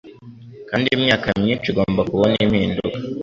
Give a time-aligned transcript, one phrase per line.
[0.69, 2.97] Kandi imyaka myinshi igomba kubona impinduka.